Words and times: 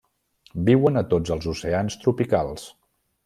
Viuen 0.69 0.97
a 1.01 1.03
tots 1.11 1.35
els 1.35 1.45
oceans 1.53 1.99
tropicals. 2.05 2.65